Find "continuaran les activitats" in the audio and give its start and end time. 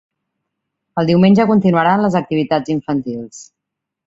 1.51-2.75